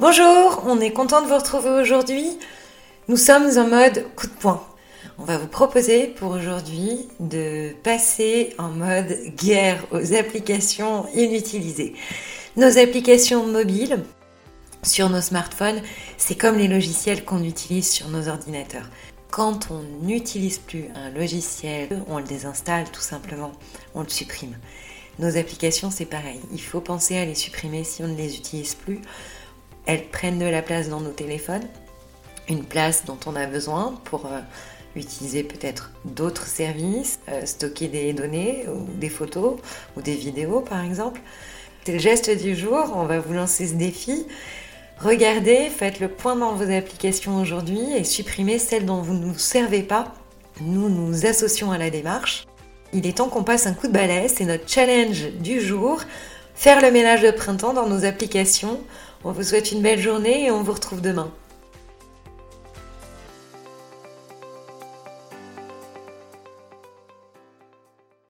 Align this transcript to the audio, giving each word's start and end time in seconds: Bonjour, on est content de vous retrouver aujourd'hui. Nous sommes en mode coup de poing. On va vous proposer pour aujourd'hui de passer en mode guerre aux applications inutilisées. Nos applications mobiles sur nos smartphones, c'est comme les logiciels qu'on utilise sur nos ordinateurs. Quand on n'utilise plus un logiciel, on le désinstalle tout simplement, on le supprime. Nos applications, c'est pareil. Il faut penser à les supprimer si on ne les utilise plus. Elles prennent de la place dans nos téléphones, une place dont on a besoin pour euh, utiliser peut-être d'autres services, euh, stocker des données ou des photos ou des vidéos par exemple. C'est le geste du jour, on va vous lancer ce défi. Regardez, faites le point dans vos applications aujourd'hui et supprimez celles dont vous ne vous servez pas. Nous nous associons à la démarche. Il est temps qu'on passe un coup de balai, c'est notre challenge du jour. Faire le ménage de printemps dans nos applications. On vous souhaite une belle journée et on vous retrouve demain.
Bonjour, 0.00 0.64
on 0.66 0.80
est 0.80 0.90
content 0.90 1.22
de 1.22 1.28
vous 1.28 1.36
retrouver 1.36 1.70
aujourd'hui. 1.70 2.36
Nous 3.06 3.16
sommes 3.16 3.48
en 3.56 3.68
mode 3.68 4.04
coup 4.16 4.26
de 4.26 4.32
poing. 4.32 4.66
On 5.18 5.24
va 5.24 5.38
vous 5.38 5.46
proposer 5.46 6.08
pour 6.08 6.32
aujourd'hui 6.32 7.08
de 7.20 7.70
passer 7.84 8.56
en 8.58 8.70
mode 8.70 9.16
guerre 9.36 9.86
aux 9.92 10.14
applications 10.14 11.06
inutilisées. 11.14 11.94
Nos 12.56 12.76
applications 12.76 13.46
mobiles 13.46 14.02
sur 14.82 15.10
nos 15.10 15.20
smartphones, 15.20 15.80
c'est 16.18 16.34
comme 16.34 16.58
les 16.58 16.66
logiciels 16.66 17.24
qu'on 17.24 17.44
utilise 17.44 17.88
sur 17.88 18.08
nos 18.08 18.26
ordinateurs. 18.26 18.90
Quand 19.30 19.68
on 19.70 19.84
n'utilise 20.04 20.58
plus 20.58 20.86
un 20.96 21.10
logiciel, 21.10 22.02
on 22.08 22.18
le 22.18 22.24
désinstalle 22.24 22.90
tout 22.90 23.00
simplement, 23.00 23.52
on 23.94 24.02
le 24.02 24.08
supprime. 24.08 24.56
Nos 25.20 25.36
applications, 25.36 25.92
c'est 25.92 26.04
pareil. 26.04 26.40
Il 26.52 26.60
faut 26.60 26.80
penser 26.80 27.16
à 27.16 27.24
les 27.24 27.36
supprimer 27.36 27.84
si 27.84 28.02
on 28.02 28.08
ne 28.08 28.16
les 28.16 28.34
utilise 28.36 28.74
plus. 28.74 29.00
Elles 29.86 30.06
prennent 30.08 30.38
de 30.38 30.46
la 30.46 30.62
place 30.62 30.88
dans 30.88 31.00
nos 31.00 31.10
téléphones, 31.10 31.66
une 32.48 32.64
place 32.64 33.04
dont 33.04 33.18
on 33.26 33.36
a 33.36 33.46
besoin 33.46 33.98
pour 34.04 34.26
euh, 34.26 34.40
utiliser 34.96 35.42
peut-être 35.42 35.92
d'autres 36.04 36.46
services, 36.46 37.18
euh, 37.28 37.44
stocker 37.44 37.88
des 37.88 38.12
données 38.12 38.66
ou 38.68 38.86
des 38.98 39.08
photos 39.08 39.56
ou 39.96 40.02
des 40.02 40.14
vidéos 40.14 40.60
par 40.60 40.84
exemple. 40.84 41.20
C'est 41.84 41.92
le 41.92 41.98
geste 41.98 42.30
du 42.30 42.56
jour, 42.56 42.92
on 42.94 43.04
va 43.04 43.20
vous 43.20 43.34
lancer 43.34 43.66
ce 43.66 43.74
défi. 43.74 44.26
Regardez, 44.98 45.68
faites 45.68 46.00
le 46.00 46.08
point 46.08 46.36
dans 46.36 46.54
vos 46.54 46.70
applications 46.70 47.40
aujourd'hui 47.40 47.94
et 47.94 48.04
supprimez 48.04 48.58
celles 48.58 48.86
dont 48.86 49.02
vous 49.02 49.14
ne 49.14 49.26
vous 49.26 49.38
servez 49.38 49.82
pas. 49.82 50.14
Nous 50.60 50.88
nous 50.88 51.26
associons 51.26 51.72
à 51.72 51.78
la 51.78 51.90
démarche. 51.90 52.46
Il 52.92 53.06
est 53.06 53.18
temps 53.18 53.28
qu'on 53.28 53.42
passe 53.42 53.66
un 53.66 53.74
coup 53.74 53.88
de 53.88 53.92
balai, 53.92 54.28
c'est 54.28 54.44
notre 54.44 54.68
challenge 54.68 55.32
du 55.40 55.60
jour. 55.60 56.00
Faire 56.54 56.80
le 56.80 56.92
ménage 56.92 57.22
de 57.22 57.32
printemps 57.32 57.74
dans 57.74 57.88
nos 57.88 58.04
applications. 58.04 58.78
On 59.26 59.32
vous 59.32 59.42
souhaite 59.42 59.72
une 59.72 59.80
belle 59.80 60.00
journée 60.00 60.44
et 60.44 60.50
on 60.50 60.62
vous 60.62 60.74
retrouve 60.74 61.00
demain. 61.00 61.32